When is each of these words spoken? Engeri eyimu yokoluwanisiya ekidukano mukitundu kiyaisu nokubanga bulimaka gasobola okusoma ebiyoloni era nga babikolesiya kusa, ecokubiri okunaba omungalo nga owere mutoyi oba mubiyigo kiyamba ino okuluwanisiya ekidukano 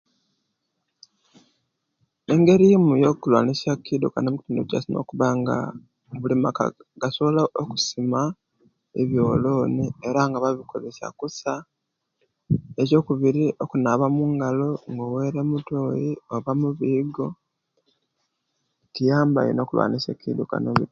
Engeri 2.33 2.65
eyimu 2.67 2.93
yokoluwanisiya 3.03 3.73
ekidukano 3.77 4.27
mukitundu 4.31 4.61
kiyaisu 4.67 4.89
nokubanga 4.91 5.55
bulimaka 6.21 6.63
gasobola 7.01 7.41
okusoma 7.61 8.21
ebiyoloni 9.01 9.85
era 10.07 10.21
nga 10.27 10.39
babikolesiya 10.43 11.09
kusa, 11.19 11.53
ecokubiri 12.81 13.45
okunaba 13.63 14.03
omungalo 14.09 14.69
nga 14.91 15.03
owere 15.09 15.41
mutoyi 15.49 16.09
oba 16.35 16.51
mubiyigo 16.59 17.27
kiyamba 18.93 19.39
ino 19.49 19.61
okuluwanisiya 19.63 20.11
ekidukano 20.15 20.71